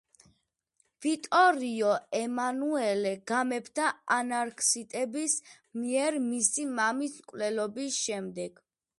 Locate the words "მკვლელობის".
7.21-8.01